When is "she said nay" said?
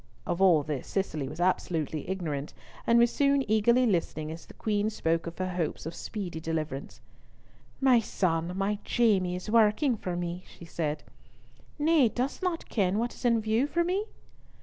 10.47-12.09